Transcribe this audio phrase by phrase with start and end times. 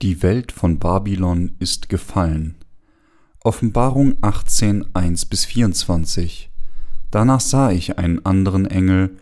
[0.00, 2.54] Die Welt von Babylon ist gefallen.
[3.42, 6.52] Offenbarung 18, 1 bis 24.
[7.10, 9.16] Danach sah ich einen anderen Engel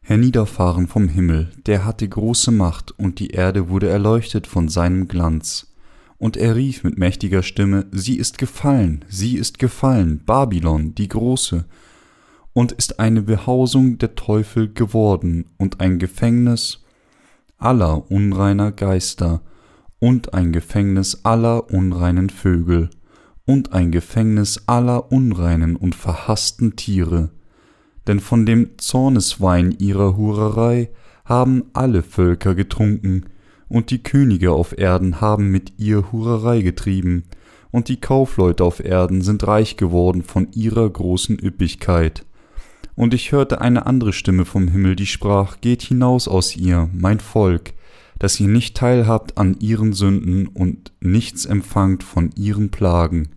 [0.00, 5.72] herniederfahren vom Himmel, der hatte große Macht, und die Erde wurde erleuchtet von seinem Glanz.
[6.16, 11.64] Und er rief mit mächtiger Stimme, Sie ist gefallen, sie ist gefallen, Babylon, die große,
[12.54, 16.82] und ist eine Behausung der Teufel geworden und ein Gefängnis
[17.56, 19.42] aller unreiner Geister,
[20.00, 22.90] und ein Gefängnis aller unreinen Vögel
[23.44, 27.30] und ein Gefängnis aller unreinen und verhassten Tiere.
[28.06, 30.90] Denn von dem Zorneswein ihrer Hurerei
[31.24, 33.24] haben alle Völker getrunken,
[33.70, 37.24] und die Könige auf Erden haben mit ihr Hurerei getrieben,
[37.70, 42.24] und die Kaufleute auf Erden sind reich geworden von ihrer großen Üppigkeit.
[42.94, 47.20] Und ich hörte eine andere Stimme vom Himmel, die sprach, Geht hinaus aus ihr, mein
[47.20, 47.74] Volk,
[48.18, 53.28] dass ihr nicht teilhabt an ihren Sünden und nichts empfangt von ihren Plagen.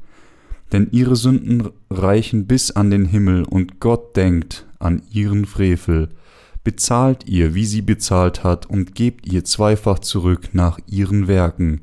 [0.72, 6.10] Denn ihre Sünden reichen bis an den Himmel und Gott denkt an ihren Frevel.
[6.64, 11.82] Bezahlt ihr, wie sie bezahlt hat, und gebt ihr zweifach zurück nach ihren Werken.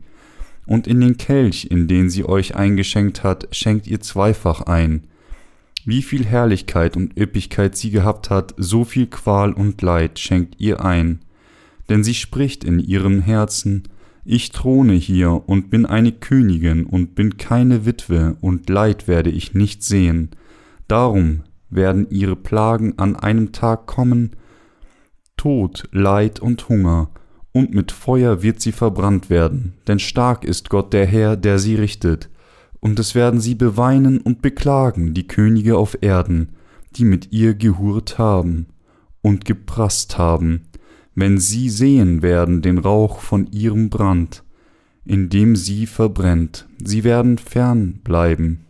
[0.67, 5.05] Und in den Kelch, in den sie euch eingeschenkt hat, schenkt ihr zweifach ein.
[5.85, 10.85] Wie viel Herrlichkeit und Üppigkeit sie gehabt hat, so viel Qual und Leid schenkt ihr
[10.85, 11.21] ein
[11.89, 13.85] denn sie spricht in ihrem Herzen,
[14.25, 19.55] ich throne hier und bin eine Königin und bin keine Witwe und Leid werde ich
[19.55, 20.31] nicht sehen.
[20.87, 24.33] Darum werden ihre Plagen an einem Tag kommen,
[25.37, 27.11] Tod, Leid und Hunger,
[27.53, 31.75] und mit Feuer wird sie verbrannt werden, denn stark ist Gott der Herr, der sie
[31.75, 32.29] richtet,
[32.81, 36.51] und es werden sie beweinen und beklagen, die Könige auf Erden,
[36.97, 38.67] die mit ihr gehurt haben
[39.23, 40.68] und geprasst haben,
[41.21, 44.45] wenn sie sehen werden den Rauch von ihrem Brand,
[45.05, 48.67] in dem sie verbrennt, sie werden fern bleiben,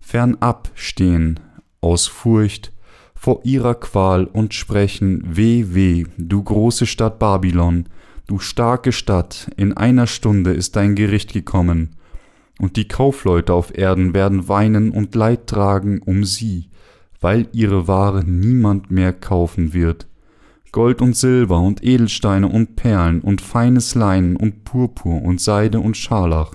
[0.00, 1.40] fernab stehen,
[1.80, 2.72] aus Furcht
[3.16, 7.86] vor ihrer Qual und sprechen, Weh, weh, du große Stadt Babylon,
[8.28, 11.96] du starke Stadt, in einer Stunde ist dein Gericht gekommen,
[12.60, 16.68] und die Kaufleute auf Erden werden weinen und Leid tragen um sie,
[17.20, 20.09] weil ihre Ware niemand mehr kaufen wird.
[20.72, 25.96] Gold und Silber und Edelsteine und Perlen und feines Leinen und Purpur und Seide und
[25.96, 26.52] Scharlach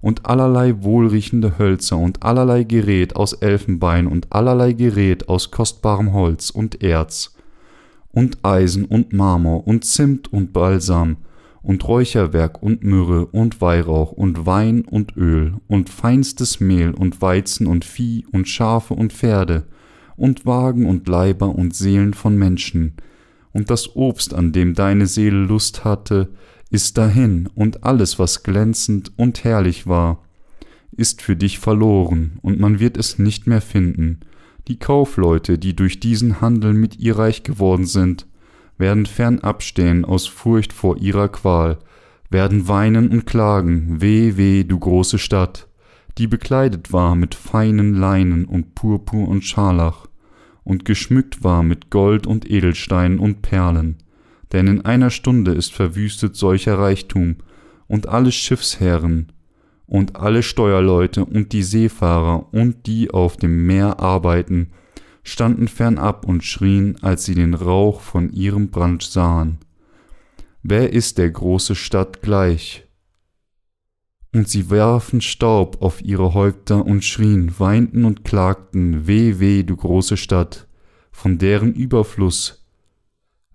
[0.00, 6.50] und allerlei wohlriechende Hölzer und allerlei Gerät aus Elfenbein und allerlei Gerät aus kostbarem Holz
[6.50, 7.34] und Erz
[8.12, 11.16] und Eisen und Marmor und Zimt und Balsam
[11.62, 17.66] und Räucherwerk und Myrrhe und Weihrauch und Wein und Öl und feinstes Mehl und Weizen
[17.66, 19.66] und Vieh und Schafe und Pferde
[20.16, 22.94] und Wagen und Leiber und Seelen von Menschen,
[23.52, 26.28] und das Obst, an dem deine Seele Lust hatte,
[26.70, 30.22] ist dahin, und alles, was glänzend und herrlich war,
[30.96, 34.20] ist für dich verloren, und man wird es nicht mehr finden.
[34.66, 38.26] Die Kaufleute, die durch diesen Handel mit ihr reich geworden sind,
[38.76, 41.78] werden fernab stehen aus Furcht vor ihrer Qual,
[42.30, 45.68] werden weinen und klagen, weh, weh, du große Stadt,
[46.18, 50.07] die bekleidet war mit feinen Leinen und Purpur und Scharlach,
[50.68, 53.96] und geschmückt war mit Gold und Edelsteinen und Perlen,
[54.52, 57.36] denn in einer Stunde ist verwüstet solcher Reichtum,
[57.86, 59.32] und alle Schiffsherren
[59.86, 64.72] und alle Steuerleute und die Seefahrer und die auf dem Meer arbeiten,
[65.22, 69.56] standen fernab und schrien, als sie den Rauch von ihrem Brand sahen.
[70.62, 72.86] Wer ist der große Stadt gleich?
[74.34, 79.76] Und sie warfen Staub auf ihre Häupter und schrien, weinten und klagten, Weh, weh, du
[79.76, 80.68] große Stadt,
[81.10, 82.58] von deren Überfluss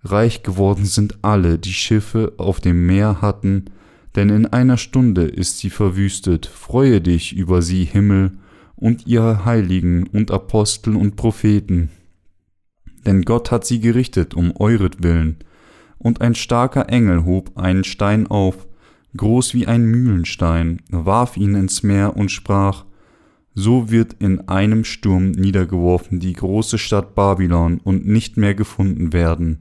[0.04, 3.66] reich geworden sind alle, die Schiffe auf dem Meer hatten,
[4.14, 6.46] denn in einer Stunde ist sie verwüstet.
[6.46, 8.38] Freue dich über sie, Himmel,
[8.76, 11.90] und ihr Heiligen und Apostel und Propheten.
[13.06, 15.38] Denn Gott hat sie gerichtet um euretwillen.
[15.98, 18.66] Und ein starker Engel hob einen Stein auf,
[19.16, 22.84] groß wie ein Mühlenstein, warf ihn ins Meer und sprach,
[23.54, 29.60] so wird in einem Sturm niedergeworfen die große Stadt Babylon und nicht mehr gefunden werden.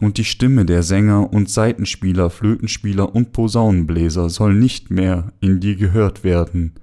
[0.00, 5.74] Und die Stimme der Sänger und Saitenspieler, Flötenspieler und Posaunenbläser soll nicht mehr in dir
[5.74, 6.74] gehört werden.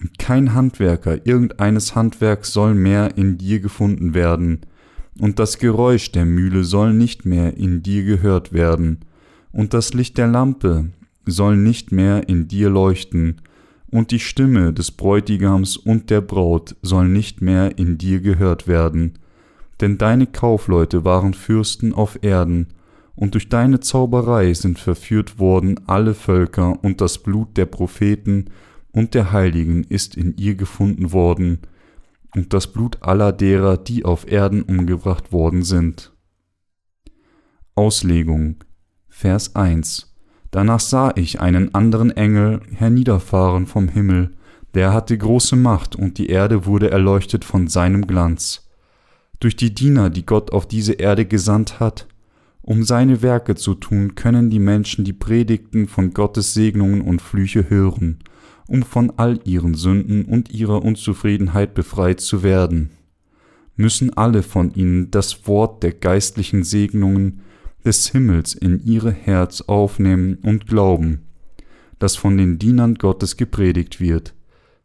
[0.00, 4.62] Und kein Handwerker irgendeines Handwerks soll mehr in dir gefunden werden.
[5.20, 8.98] Und das Geräusch der Mühle soll nicht mehr in dir gehört werden
[9.52, 10.90] und das Licht der Lampe
[11.26, 13.40] soll nicht mehr in dir leuchten,
[13.90, 19.18] und die Stimme des Bräutigams und der Braut soll nicht mehr in dir gehört werden,
[19.80, 22.68] denn deine Kaufleute waren Fürsten auf Erden,
[23.14, 28.46] und durch deine Zauberei sind verführt worden alle Völker, und das Blut der Propheten
[28.92, 31.58] und der Heiligen ist in ihr gefunden worden,
[32.34, 36.12] und das Blut aller derer, die auf Erden umgebracht worden sind.
[37.74, 38.56] Auslegung
[39.14, 40.10] Vers 1
[40.50, 44.30] Danach sah ich einen anderen Engel herniederfahren vom Himmel,
[44.74, 48.70] der hatte große Macht, und die Erde wurde erleuchtet von seinem Glanz.
[49.38, 52.08] Durch die Diener, die Gott auf diese Erde gesandt hat,
[52.62, 57.68] um seine Werke zu tun, können die Menschen die Predigten von Gottes Segnungen und Flüche
[57.68, 58.20] hören,
[58.66, 62.90] um von all ihren Sünden und ihrer Unzufriedenheit befreit zu werden.
[63.76, 67.42] Müssen alle von ihnen das Wort der geistlichen Segnungen
[67.84, 71.22] des Himmels in ihre Herz aufnehmen und glauben,
[71.98, 74.34] das von den Dienern Gottes gepredigt wird.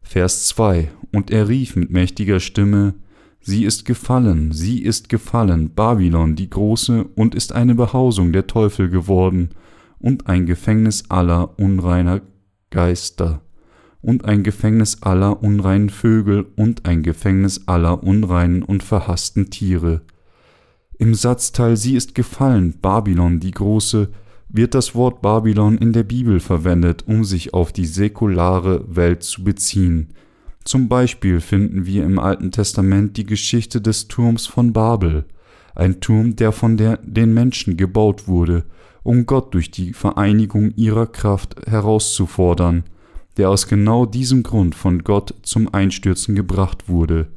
[0.02, 2.96] Vers 2 Und er rief mit mächtiger Stimme,
[3.50, 8.90] Sie ist gefallen, sie ist gefallen, Babylon die große, und ist eine Behausung der Teufel
[8.90, 9.52] geworden,
[10.00, 12.20] und ein Gefängnis aller unreiner
[12.72, 13.42] Geister,
[14.02, 20.02] und ein Gefängnis aller unreinen Vögel, und ein Gefängnis aller unreinen und verhassten Tiere.
[20.98, 24.10] Im Satzteil Sie ist gefallen, Babylon die große,
[24.50, 29.44] wird das Wort Babylon in der Bibel verwendet, um sich auf die säkulare Welt zu
[29.44, 30.10] beziehen,
[30.68, 35.24] zum Beispiel finden wir im Alten Testament die Geschichte des Turms von Babel,
[35.76, 38.66] ein Turm, der von der, den Menschen gebaut wurde,
[39.02, 42.84] um Gott durch die Vereinigung ihrer Kraft herauszufordern,
[43.38, 47.30] der aus genau diesem Grund von Gott zum Einstürzen gebracht wurde.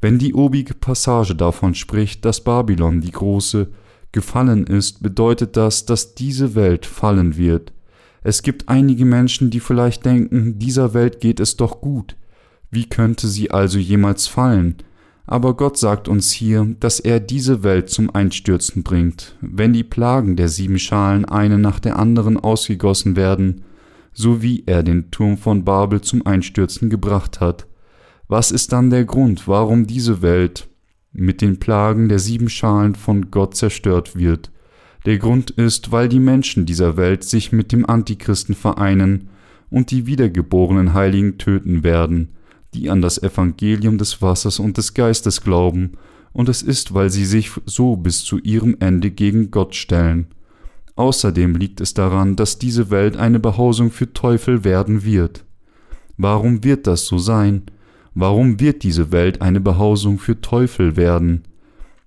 [0.00, 3.68] Wenn die obige Passage davon spricht, dass Babylon die große
[4.12, 7.72] gefallen ist, bedeutet das, dass diese Welt fallen wird.
[8.22, 12.16] Es gibt einige Menschen, die vielleicht denken, dieser Welt geht es doch gut,
[12.70, 14.76] wie könnte sie also jemals fallen?
[15.26, 20.36] Aber Gott sagt uns hier, dass er diese Welt zum Einstürzen bringt, wenn die Plagen
[20.36, 23.62] der sieben Schalen eine nach der anderen ausgegossen werden,
[24.12, 27.66] so wie er den Turm von Babel zum Einstürzen gebracht hat.
[28.30, 30.68] Was ist dann der Grund, warum diese Welt
[31.12, 34.52] mit den Plagen der sieben Schalen von Gott zerstört wird?
[35.04, 39.30] Der Grund ist, weil die Menschen dieser Welt sich mit dem Antichristen vereinen
[39.68, 42.36] und die wiedergeborenen Heiligen töten werden,
[42.72, 45.94] die an das Evangelium des Wassers und des Geistes glauben,
[46.32, 50.28] und es ist, weil sie sich so bis zu ihrem Ende gegen Gott stellen.
[50.94, 55.44] Außerdem liegt es daran, dass diese Welt eine Behausung für Teufel werden wird.
[56.16, 57.62] Warum wird das so sein?
[58.14, 61.42] Warum wird diese Welt eine Behausung für Teufel werden?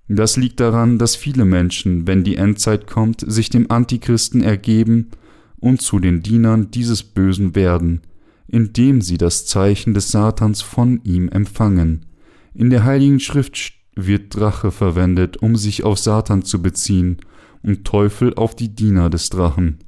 [0.08, 5.10] Das liegt daran, dass viele Menschen, wenn die Endzeit kommt, sich dem Antichristen ergeben
[5.58, 8.02] und zu den Dienern dieses Bösen werden
[8.46, 12.06] indem sie das Zeichen des Satans von ihm empfangen.
[12.54, 17.18] In der Heiligen Schrift wird Drache verwendet, um sich auf Satan zu beziehen,
[17.62, 19.78] und Teufel auf die Diener des Drachen.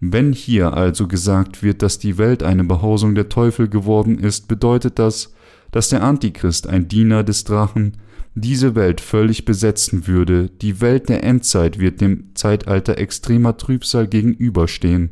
[0.00, 4.98] Wenn hier also gesagt wird, dass die Welt eine Behausung der Teufel geworden ist, bedeutet
[4.98, 5.34] das,
[5.74, 7.96] dass der Antichrist, ein Diener des Drachen,
[8.36, 15.10] diese Welt völlig besetzen würde, die Welt der Endzeit wird dem Zeitalter extremer Trübsal gegenüberstehen,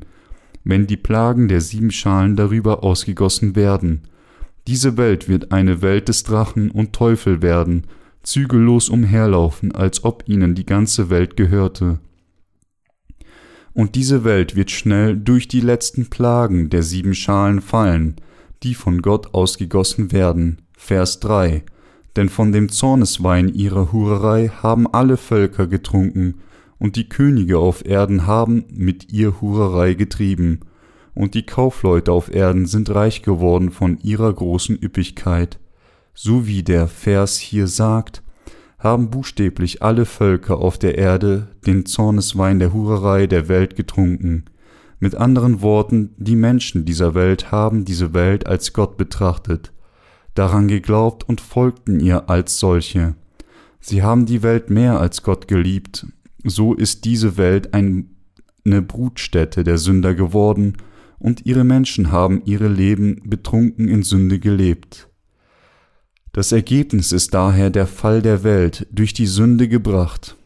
[0.62, 4.02] wenn die Plagen der sieben Schalen darüber ausgegossen werden.
[4.68, 7.88] Diese Welt wird eine Welt des Drachen und Teufel werden,
[8.22, 11.98] zügellos umherlaufen, als ob ihnen die ganze Welt gehörte.
[13.72, 18.14] Und diese Welt wird schnell durch die letzten Plagen der sieben Schalen fallen,
[18.62, 20.62] die von Gott ausgegossen werden.
[20.76, 21.62] Vers 3
[22.16, 26.40] Denn von dem Zorneswein ihrer Hurerei haben alle Völker getrunken,
[26.78, 30.60] und die Könige auf Erden haben mit ihr Hurerei getrieben,
[31.14, 35.58] und die Kaufleute auf Erden sind reich geworden von ihrer großen Üppigkeit.
[36.14, 38.22] So wie der Vers hier sagt,
[38.78, 44.46] haben buchstäblich alle Völker auf der Erde den Zorneswein der Hurerei der Welt getrunken.
[45.02, 49.72] Mit anderen Worten, die Menschen dieser Welt haben diese Welt als Gott betrachtet,
[50.34, 53.16] daran geglaubt und folgten ihr als solche.
[53.80, 56.06] Sie haben die Welt mehr als Gott geliebt
[56.44, 60.76] so ist diese Welt eine Brutstätte der Sünder geworden,
[61.18, 65.08] und ihre Menschen haben ihre Leben betrunken in Sünde gelebt.
[66.32, 70.36] Das Ergebnis ist daher der Fall der Welt durch die Sünde gebracht.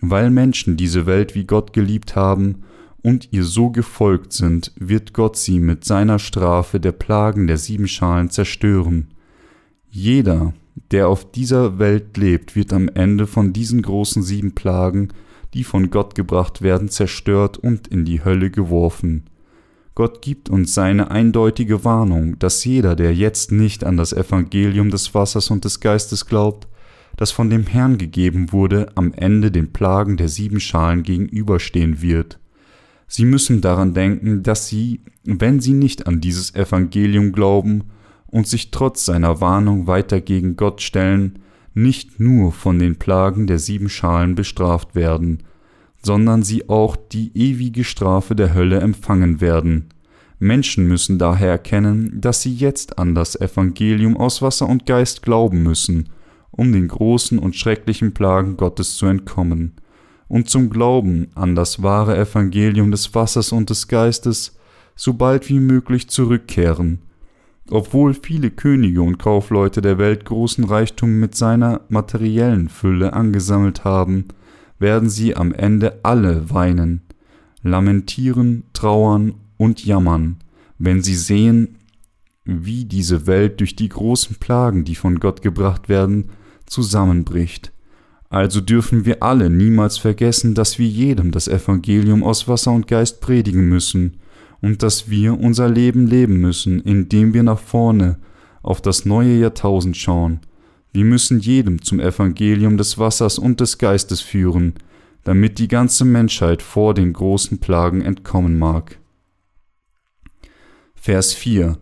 [0.00, 2.62] Weil Menschen diese Welt wie Gott geliebt haben
[3.02, 7.88] und ihr so gefolgt sind, wird Gott sie mit seiner Strafe der Plagen der sieben
[7.88, 9.08] Schalen zerstören.
[9.88, 10.54] Jeder,
[10.90, 15.08] der auf dieser Welt lebt, wird am Ende von diesen großen sieben Plagen
[15.54, 19.24] die von Gott gebracht werden, zerstört und in die Hölle geworfen.
[19.94, 25.14] Gott gibt uns seine eindeutige Warnung, dass jeder, der jetzt nicht an das Evangelium des
[25.14, 26.68] Wassers und des Geistes glaubt,
[27.16, 32.38] das von dem Herrn gegeben wurde, am Ende den Plagen der sieben Schalen gegenüberstehen wird.
[33.12, 37.82] Sie müssen daran denken, dass sie, wenn sie nicht an dieses Evangelium glauben
[38.28, 41.40] und sich trotz seiner Warnung weiter gegen Gott stellen,
[41.74, 45.42] nicht nur von den Plagen der sieben Schalen bestraft werden,
[46.00, 49.88] sondern sie auch die ewige Strafe der Hölle empfangen werden.
[50.38, 55.64] Menschen müssen daher erkennen, dass sie jetzt an das Evangelium aus Wasser und Geist glauben
[55.64, 56.10] müssen,
[56.52, 59.72] um den großen und schrecklichen Plagen Gottes zu entkommen.
[60.30, 64.56] Und zum Glauben an das wahre Evangelium des Wassers und des Geistes
[64.94, 67.00] so bald wie möglich zurückkehren.
[67.68, 74.26] Obwohl viele Könige und Kaufleute der Welt großen Reichtum mit seiner materiellen Fülle angesammelt haben,
[74.78, 77.02] werden sie am Ende alle weinen,
[77.64, 80.36] lamentieren, trauern und jammern,
[80.78, 81.76] wenn sie sehen,
[82.44, 86.30] wie diese Welt durch die großen Plagen, die von Gott gebracht werden,
[86.66, 87.72] zusammenbricht.
[88.30, 93.20] Also dürfen wir alle niemals vergessen, dass wir jedem das Evangelium aus Wasser und Geist
[93.20, 94.18] predigen müssen
[94.62, 98.18] und dass wir unser Leben leben müssen, indem wir nach vorne
[98.62, 100.40] auf das neue Jahrtausend schauen,
[100.92, 104.74] wir müssen jedem zum Evangelium des Wassers und des Geistes führen,
[105.24, 108.98] damit die ganze Menschheit vor den großen Plagen entkommen mag.
[110.94, 111.78] Vers 4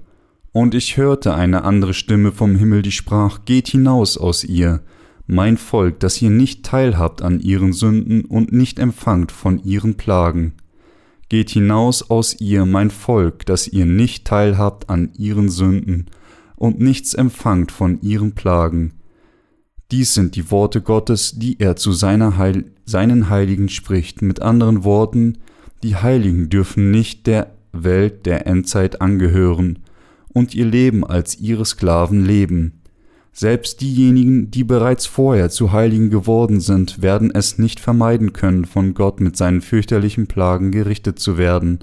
[0.53, 4.83] Und ich hörte eine andere Stimme vom Himmel, die sprach, Geht hinaus aus ihr,
[5.29, 10.55] mein Volk, dass ihr nicht teilhabt an ihren Sünden und nicht empfangt von ihren Plagen.
[11.29, 16.07] Geht hinaus aus ihr, mein Volk, dass ihr nicht teilhabt an ihren Sünden
[16.57, 18.95] und nichts empfangt von ihren Plagen.
[19.91, 24.23] Dies sind die Worte Gottes, die er zu Heil seinen Heiligen spricht.
[24.23, 25.39] Mit anderen Worten,
[25.83, 29.81] die Heiligen dürfen nicht der Welt der Endzeit angehören
[30.33, 32.78] und ihr Leben als ihre Sklaven leben.
[33.33, 38.95] Selbst diejenigen, die bereits vorher zu Heiligen geworden sind, werden es nicht vermeiden können, von
[38.95, 41.81] Gott mit seinen fürchterlichen Plagen gerichtet zu werden,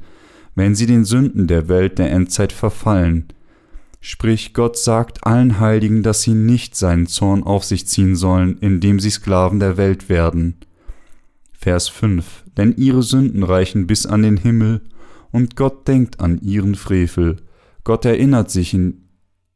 [0.56, 3.26] wenn sie den Sünden der Welt der Endzeit verfallen.
[4.02, 9.00] Sprich, Gott sagt allen Heiligen, dass sie nicht seinen Zorn auf sich ziehen sollen, indem
[9.00, 10.58] sie Sklaven der Welt werden.
[11.54, 14.82] Vers 5 Denn ihre Sünden reichen bis an den Himmel,
[15.32, 17.38] und Gott denkt an ihren Frevel.
[17.84, 19.05] Gott erinnert sich in,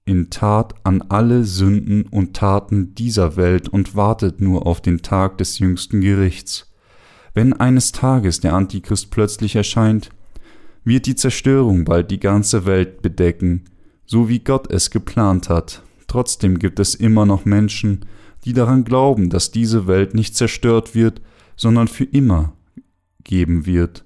[0.09, 5.37] in Tat an alle Sünden und Taten dieser Welt und wartet nur auf den Tag
[5.37, 6.73] des jüngsten Gerichts.
[7.35, 10.09] Wenn eines Tages der Antichrist plötzlich erscheint,
[10.83, 13.65] wird die Zerstörung bald die ganze Welt bedecken,
[14.07, 15.83] so wie Gott es geplant hat.
[16.07, 18.05] Trotzdem gibt es immer noch Menschen,
[18.45, 21.21] die daran glauben, dass diese Welt nicht zerstört wird,
[21.55, 22.53] sondern für immer
[23.23, 24.05] geben wird.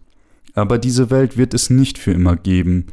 [0.53, 2.87] Aber diese Welt wird es nicht für immer geben,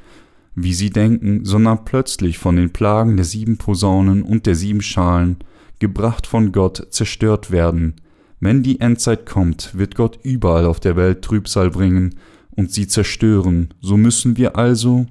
[0.54, 5.36] wie sie denken, sondern plötzlich von den Plagen der sieben Posaunen und der sieben Schalen,
[5.78, 7.94] gebracht von Gott, zerstört werden.
[8.40, 12.14] Wenn die Endzeit kommt, wird Gott überall auf der Welt Trübsal bringen
[12.50, 13.74] und sie zerstören.
[13.80, 15.06] So müssen wir also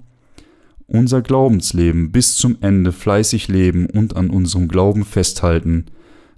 [0.88, 5.86] unser Glaubensleben bis zum Ende fleißig leben und an unserem Glauben festhalten,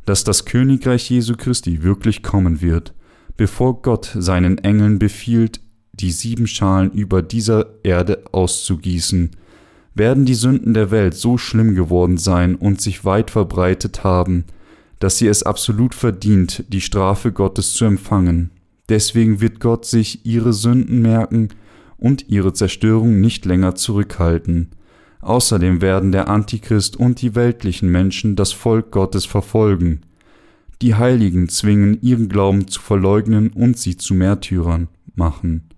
[0.06, 2.94] dass das Königreich Jesu Christi wirklich kommen wird,
[3.38, 5.62] bevor Gott seinen Engeln befiehlt,
[5.94, 9.32] die sieben Schalen über dieser Erde auszugießen,
[9.94, 14.46] werden die Sünden der Welt so schlimm geworden sein und sich weit verbreitet haben,
[15.00, 18.52] dass sie es absolut verdient, die Strafe Gottes zu empfangen.
[18.88, 21.50] Deswegen wird Gott sich ihre Sünden merken
[21.98, 24.70] und ihre Zerstörung nicht länger zurückhalten.
[25.22, 30.02] Außerdem werden der Antichrist und die weltlichen Menschen das Volk Gottes verfolgen.
[30.82, 35.71] Die Heiligen zwingen ihren Glauben zu verleugnen und sie zu Märtyrern machen.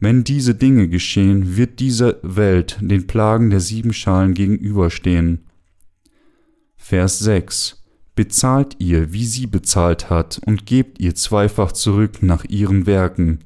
[0.00, 5.46] Wenn diese Dinge geschehen, wird diese Welt den Plagen der sieben Schalen gegenüberstehen.
[6.76, 7.82] Vers 6
[8.16, 13.40] Bezahlt ihr, wie sie bezahlt hat, und gebt ihr zweifach zurück nach ihren Werken,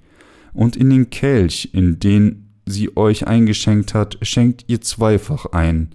[0.52, 5.94] und in den Kelch, in den sie euch eingeschenkt hat, schenkt ihr zweifach ein.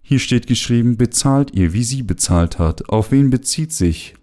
[0.00, 2.88] Hier steht geschrieben, bezahlt ihr, wie sie bezahlt hat.
[2.88, 4.14] Auf wen bezieht sich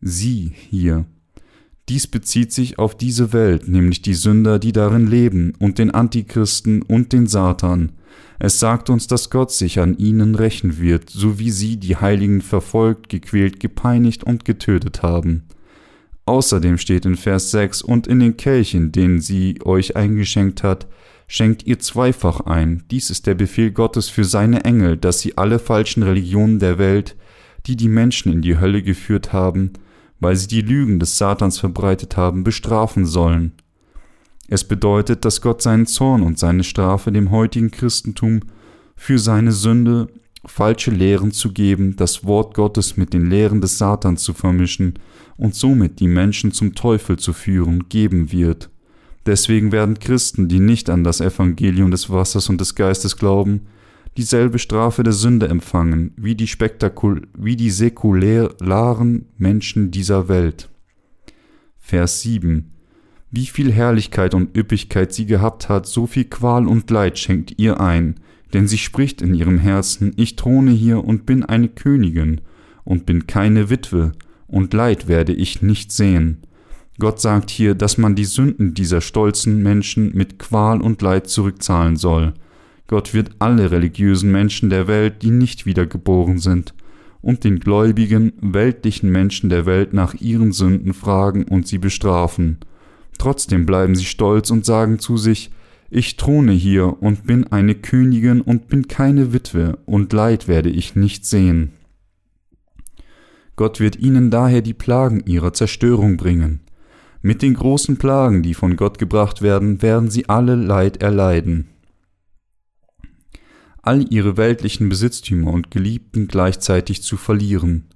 [0.00, 1.06] sie hier?
[1.92, 6.80] Dies bezieht sich auf diese Welt, nämlich die Sünder, die darin leben, und den Antichristen
[6.80, 7.92] und den Satan.
[8.38, 12.40] Es sagt uns, dass Gott sich an ihnen rächen wird, so wie sie die Heiligen
[12.40, 15.42] verfolgt, gequält, gepeinigt und getötet haben.
[16.24, 20.86] Außerdem steht in Vers 6, und in den Kelchen, den sie euch eingeschenkt hat,
[21.26, 22.84] schenkt ihr zweifach ein.
[22.90, 27.16] Dies ist der Befehl Gottes für seine Engel, dass sie alle falschen Religionen der Welt,
[27.66, 29.74] die die Menschen in die Hölle geführt haben,
[30.22, 33.52] weil sie die Lügen des Satans verbreitet haben, bestrafen sollen.
[34.48, 38.40] Es bedeutet, dass Gott seinen Zorn und seine Strafe dem heutigen Christentum
[38.94, 40.08] für seine Sünde
[40.44, 44.94] falsche Lehren zu geben, das Wort Gottes mit den Lehren des Satans zu vermischen
[45.36, 48.70] und somit die Menschen zum Teufel zu führen, geben wird.
[49.26, 53.62] Deswegen werden Christen, die nicht an das Evangelium des Wassers und des Geistes glauben,
[54.16, 60.68] dieselbe Strafe der Sünde empfangen wie die, Spektakul wie die säkularen Menschen dieser Welt.
[61.78, 62.72] Vers 7
[63.30, 67.80] Wie viel Herrlichkeit und Üppigkeit sie gehabt hat, so viel Qual und Leid schenkt ihr
[67.80, 68.16] ein,
[68.52, 72.40] denn sie spricht in ihrem Herzen, ich throne hier und bin eine Königin
[72.84, 74.12] und bin keine Witwe,
[74.46, 76.42] und Leid werde ich nicht sehen.
[76.98, 81.96] Gott sagt hier, dass man die Sünden dieser stolzen Menschen mit Qual und Leid zurückzahlen
[81.96, 82.34] soll.
[82.86, 86.74] Gott wird alle religiösen Menschen der Welt, die nicht wiedergeboren sind,
[87.20, 92.58] und den gläubigen, weltlichen Menschen der Welt nach ihren Sünden fragen und sie bestrafen.
[93.18, 95.50] Trotzdem bleiben sie stolz und sagen zu sich,
[95.90, 100.96] ich throne hier und bin eine Königin und bin keine Witwe, und Leid werde ich
[100.96, 101.72] nicht sehen.
[103.56, 106.60] Gott wird ihnen daher die Plagen ihrer Zerstörung bringen.
[107.20, 111.68] Mit den großen Plagen, die von Gott gebracht werden, werden sie alle Leid erleiden.
[113.84, 117.88] All ihre weltlichen Besitztümer und Geliebten gleichzeitig zu verlieren.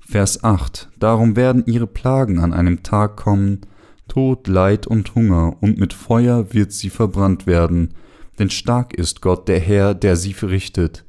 [0.00, 3.60] Vers 8 Darum werden ihre Plagen an einem Tag kommen,
[4.08, 7.92] Tod, Leid und Hunger, und mit Feuer wird sie verbrannt werden,
[8.38, 11.04] denn stark ist Gott der Herr, der sie verrichtet.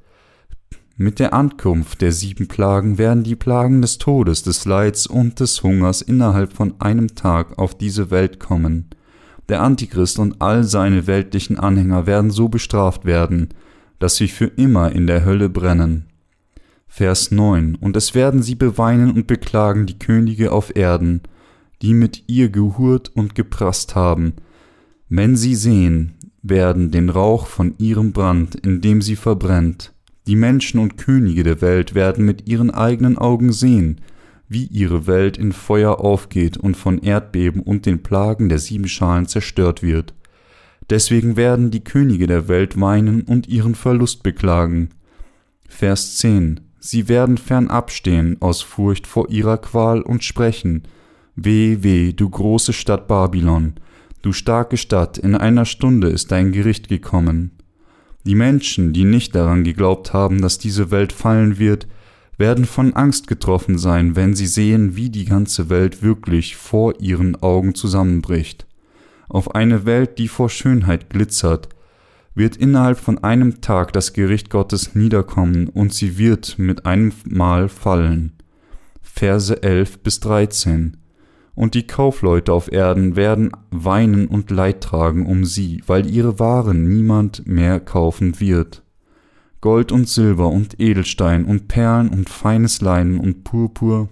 [0.97, 5.63] Mit der Ankunft der sieben Plagen werden die Plagen des Todes, des Leids und des
[5.63, 8.89] Hungers innerhalb von einem Tag auf diese Welt kommen.
[9.47, 13.53] Der Antichrist und all seine weltlichen Anhänger werden so bestraft werden,
[13.99, 16.05] dass sie für immer in der Hölle brennen.
[16.87, 21.21] Vers 9 Und es werden sie beweinen und beklagen die Könige auf Erden,
[21.81, 24.33] die mit ihr gehurt und geprasst haben,
[25.09, 29.93] wenn sie sehen werden den Rauch von ihrem Brand, in dem sie verbrennt,
[30.27, 34.01] die Menschen und Könige der Welt werden mit ihren eigenen Augen sehen,
[34.49, 39.27] wie ihre Welt in Feuer aufgeht und von Erdbeben und den Plagen der sieben Schalen
[39.27, 40.13] zerstört wird.
[40.89, 44.89] Deswegen werden die Könige der Welt weinen und ihren Verlust beklagen.
[45.67, 50.83] Vers 10 Sie werden fernab stehen aus Furcht vor ihrer Qual und sprechen,
[51.35, 53.73] Weh, weh, du große Stadt Babylon,
[54.21, 57.51] du starke Stadt, in einer Stunde ist dein Gericht gekommen.
[58.25, 61.87] Die Menschen, die nicht daran geglaubt haben, dass diese Welt fallen wird,
[62.37, 67.35] werden von Angst getroffen sein, wenn sie sehen, wie die ganze Welt wirklich vor ihren
[67.41, 68.66] Augen zusammenbricht.
[69.29, 71.69] Auf eine Welt, die vor Schönheit glitzert,
[72.35, 77.67] wird innerhalb von einem Tag das Gericht Gottes niederkommen und sie wird mit einem Mal
[77.67, 78.33] fallen.
[79.01, 80.97] Verse 11 bis 13
[81.57, 86.87] und die Kaufleute auf Erden werden weinen und Leid tragen um sie, weil ihre Waren
[86.87, 88.83] niemand mehr kaufen wird.
[89.59, 94.07] Gold und Silber und Edelstein und Perlen und feines Leinen und Purpur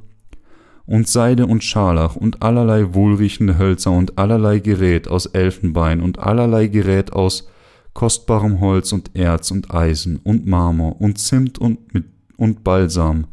[0.86, 6.68] und Seide und Scharlach und allerlei wohlriechende Hölzer und allerlei Gerät aus Elfenbein und allerlei
[6.68, 7.50] Gerät aus
[7.94, 12.06] kostbarem Holz und Erz und Eisen und Marmor und Zimt und, mit,
[12.38, 13.28] und Balsam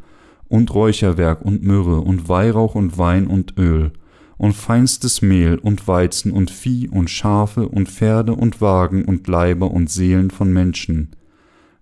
[0.47, 3.91] und Räucherwerk und Myrrhe und Weihrauch und Wein und Öl
[4.37, 9.69] und feinstes Mehl und Weizen und Vieh und Schafe und Pferde und Wagen und Leiber
[9.71, 11.15] und Seelen von Menschen.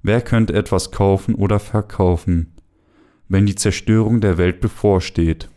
[0.04, 2.54] Wer könnte etwas kaufen oder verkaufen,
[3.30, 5.50] wenn die Zerstörung der Welt bevorsteht?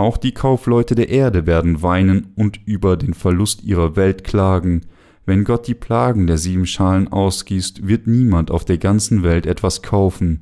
[0.00, 4.86] Auch die Kaufleute der Erde werden weinen und über den Verlust ihrer Welt klagen.
[5.26, 9.82] Wenn Gott die Plagen der sieben Schalen ausgießt, wird niemand auf der ganzen Welt etwas
[9.82, 10.40] kaufen,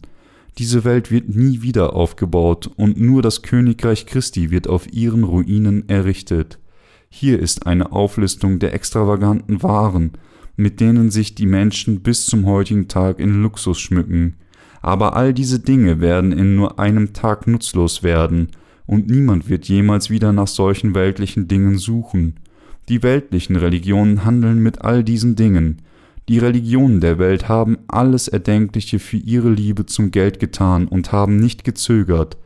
[0.59, 5.88] diese Welt wird nie wieder aufgebaut und nur das Königreich Christi wird auf ihren Ruinen
[5.88, 6.61] errichtet.
[7.09, 10.12] Hier ist eine Auflistung der extravaganten Waren,
[10.55, 14.37] mit denen sich die Menschen bis zum heutigen Tag in Luxus schmücken.
[14.83, 18.51] Aber all diese Dinge werden in nur einem Tag nutzlos werden,
[18.88, 22.40] und niemand wird jemals wieder nach solchen weltlichen Dingen suchen.
[22.88, 25.83] Die weltlichen Religionen handeln mit all diesen Dingen,
[26.29, 31.38] die Religionen der Welt haben alles Erdenkliche für ihre Liebe zum Geld getan und haben
[31.38, 32.37] nicht gezögert,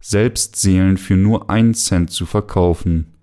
[0.00, 3.14] selbst Seelen für nur einen Cent zu verkaufen.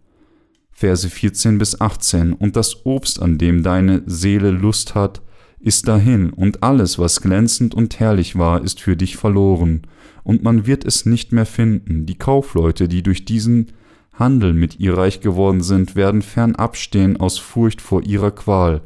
[0.71, 5.21] Verse 14 bis 18 Und das Obst, an dem deine Seele Lust hat,
[5.59, 9.81] ist dahin, und alles, was glänzend und herrlich war, ist für dich verloren,
[10.23, 12.05] und man wird es nicht mehr finden.
[12.05, 13.67] Die Kaufleute, die durch diesen
[14.13, 18.81] Handel mit ihr reich geworden sind, werden fernab stehen aus Furcht vor ihrer Qual,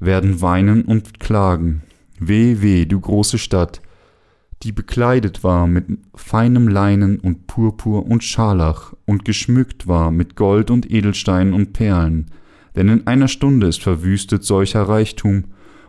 [0.00, 1.82] werden weinen und klagen.
[2.18, 3.80] Weh, weh, du große Stadt,
[4.64, 5.86] die bekleidet war mit
[6.16, 12.26] feinem Leinen und Purpur und Scharlach und geschmückt war mit Gold und Edelsteinen und Perlen,
[12.74, 15.44] denn in einer Stunde ist verwüstet solcher Reichtum,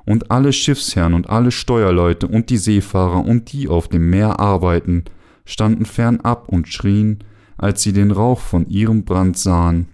[0.10, 5.04] und alle Schiffsherren und alle Steuerleute und die Seefahrer und die auf dem Meer arbeiten,
[5.46, 7.20] standen fernab und schrien,
[7.58, 9.88] als sie den Rauch von ihrem Brand sahen.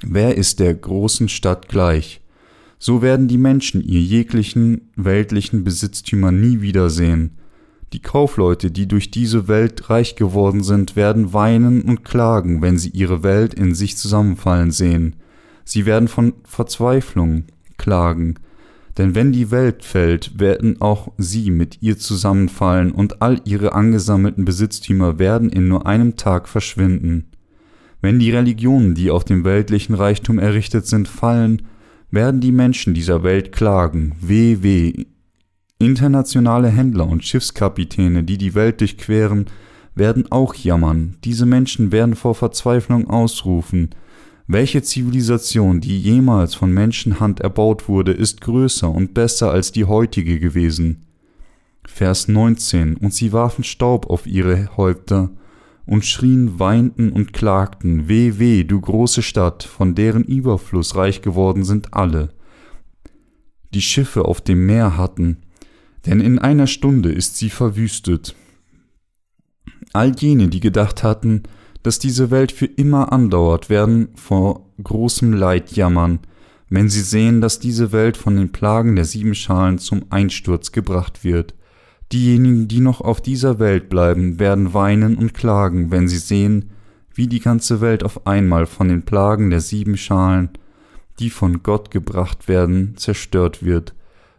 [0.00, 2.20] Wer ist der großen Stadt gleich?
[2.78, 7.36] So werden die Menschen ihr jeglichen weltlichen Besitztümer nie wiedersehen.
[7.92, 12.90] Die Kaufleute, die durch diese Welt reich geworden sind, werden weinen und klagen, wenn sie
[12.90, 15.16] ihre Welt in sich zusammenfallen sehen.
[15.64, 17.42] Sie werden von Verzweiflung
[17.76, 18.36] klagen,
[18.98, 24.44] denn wenn die Welt fällt, werden auch sie mit ihr zusammenfallen und all ihre angesammelten
[24.44, 27.26] Besitztümer werden in nur einem Tag verschwinden.
[28.00, 31.62] Wenn die Religionen, die auf dem weltlichen Reichtum errichtet sind, fallen,
[32.10, 35.04] werden die Menschen dieser Welt klagen, weh, weh.
[35.78, 39.46] Internationale Händler und Schiffskapitäne, die die Welt durchqueren,
[39.94, 41.16] werden auch jammern.
[41.24, 43.90] Diese Menschen werden vor Verzweiflung ausrufen,
[44.48, 50.38] welche Zivilisation, die jemals von Menschenhand erbaut wurde, ist größer und besser als die heutige
[50.38, 51.06] gewesen?
[51.84, 55.30] Vers 19 Und sie warfen Staub auf ihre Häupter
[55.84, 61.64] und schrien, weinten und klagten, Weh, weh, du große Stadt, von deren Überfluss reich geworden
[61.64, 62.30] sind alle.
[63.74, 65.38] Die Schiffe auf dem Meer hatten,
[66.06, 68.36] denn in einer Stunde ist sie verwüstet.
[69.92, 71.44] All jene, die gedacht hatten,
[71.86, 76.18] dass diese Welt für immer andauert, werden vor großem Leid jammern,
[76.68, 81.22] wenn sie sehen, dass diese Welt von den Plagen der sieben Schalen zum Einsturz gebracht
[81.22, 81.54] wird.
[82.10, 86.70] Diejenigen, die noch auf dieser Welt bleiben, werden weinen und klagen, wenn sie sehen,
[87.14, 90.50] wie die ganze Welt auf einmal von den Plagen der sieben Schalen,
[91.20, 93.94] die von Gott gebracht werden, zerstört wird.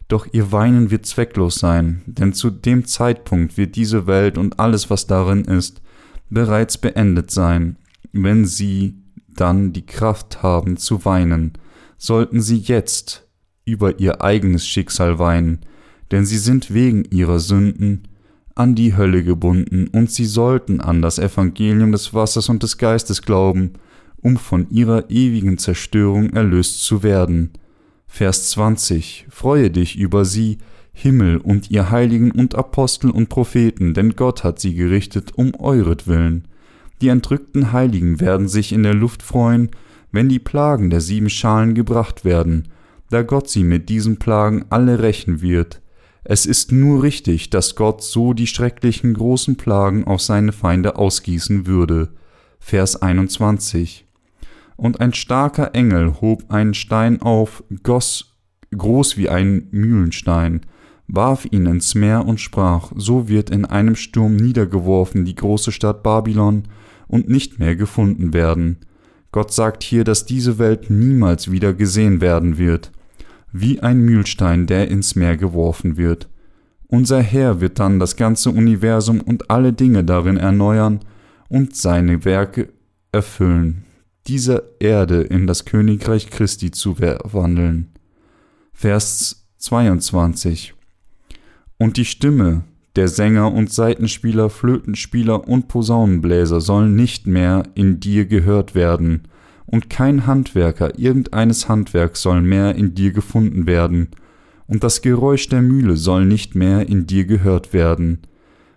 [0.10, 4.90] Doch ihr Weinen wird zwecklos sein, denn zu dem Zeitpunkt wird diese Welt und alles,
[4.90, 5.82] was darin ist,
[6.30, 7.78] bereits beendet sein,
[8.12, 11.54] wenn sie dann die Kraft haben zu weinen,
[11.98, 13.28] sollten sie jetzt
[13.66, 15.60] über ihr eigenes Schicksal weinen,
[16.12, 18.08] denn sie sind wegen ihrer Sünden
[18.56, 23.22] an die Hölle gebunden, und sie sollten an das Evangelium des Wassers und des Geistes
[23.22, 23.74] glauben,
[24.22, 27.52] um von ihrer ewigen Zerstörung erlöst zu werden.
[28.08, 30.58] Vers 20 Freue dich über sie,
[31.00, 36.48] Himmel und ihr Heiligen und Apostel und Propheten, denn Gott hat sie gerichtet um euretwillen.
[37.02, 39.70] Die entrückten Heiligen werden sich in der Luft freuen,
[40.12, 42.70] wenn die Plagen der sieben Schalen gebracht werden,
[43.12, 45.84] da Gott sie mit diesen Plagen alle rächen wird.
[46.24, 51.68] Es ist nur richtig, dass Gott so die schrecklichen großen Plagen auf seine Feinde ausgießen
[51.68, 52.10] würde.
[52.60, 54.08] Vers 21
[54.76, 58.34] Und ein starker Engel hob einen Stein auf, goss
[58.76, 60.62] groß wie ein Mühlenstein,
[61.08, 66.04] warf ihn ins Meer und sprach, so wird in einem Sturm niedergeworfen die große Stadt
[66.04, 66.64] Babylon
[67.08, 68.78] und nicht mehr gefunden werden.
[69.32, 72.92] Gott sagt hier, dass diese Welt niemals wieder gesehen werden wird,
[73.52, 76.30] wie ein Mühlstein, der ins Meer geworfen wird.
[76.88, 81.00] Unser Herr wird dann das ganze Universum und alle Dinge darin erneuern
[81.50, 82.70] und seine Werke
[83.12, 83.84] erfüllen,
[84.28, 87.92] diese Erde in das Königreich Christi zu verwandeln.
[88.74, 90.77] Vers 22
[91.78, 92.64] und die Stimme
[92.96, 99.28] der Sänger und Saitenspieler, Flötenspieler und Posaunenbläser sollen nicht mehr in dir gehört werden,
[99.68, 104.10] und kein Handwerker irgendeines Handwerks soll mehr in dir gefunden werden,
[104.66, 108.20] und das Geräusch der Mühle soll nicht mehr in dir gehört werden.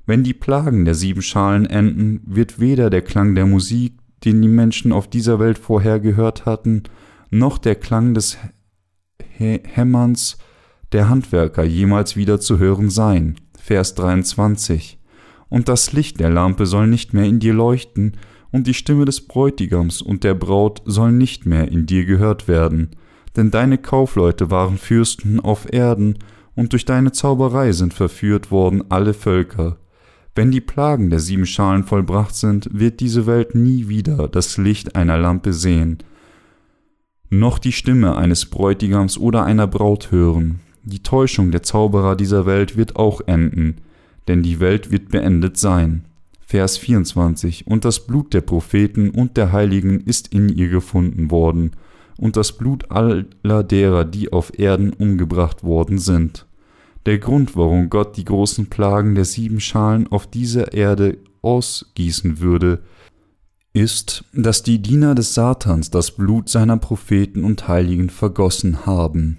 [0.04, 4.48] Wenn die Plagen der sieben Schalen enden, wird weder der Klang der Musik, den die
[4.48, 6.82] Menschen auf dieser Welt vorher gehört hatten,
[7.30, 8.36] noch der Klang des
[9.38, 10.36] Hämmerns
[10.92, 13.36] der Handwerker jemals wieder zu hören sein.
[13.58, 14.98] Vers 23.
[15.48, 18.16] Und das Licht der Lampe soll nicht mehr in dir leuchten,
[18.52, 22.90] und die Stimme des Bräutigams und der Braut soll nicht mehr in dir gehört werden,
[23.36, 26.18] denn deine Kaufleute waren Fürsten auf Erden,
[26.56, 29.78] und durch deine Zauberei sind verführt worden alle Völker.
[30.34, 34.96] Wenn die Plagen der sieben Schalen vollbracht sind, wird diese Welt nie wieder das Licht
[34.96, 35.98] einer Lampe sehen,
[37.30, 42.76] noch die Stimme eines Bräutigams oder einer Braut hören, die Täuschung der Zauberer dieser Welt
[42.76, 43.78] wird auch enden,
[44.28, 46.04] denn die Welt wird beendet sein.
[46.44, 51.72] Vers 24 Und das Blut der Propheten und der Heiligen ist in ihr gefunden worden,
[52.18, 56.44] und das Blut aller derer, die auf Erden umgebracht worden sind.
[57.06, 62.80] Der Grund, warum Gott die großen Plagen der sieben Schalen auf dieser Erde ausgießen würde,
[63.72, 69.38] ist, dass die Diener des Satans das Blut seiner Propheten und Heiligen vergossen haben.